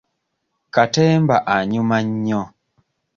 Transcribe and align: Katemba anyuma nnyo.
Katemba 0.73 1.35
anyuma 1.55 1.97
nnyo. 2.07 2.41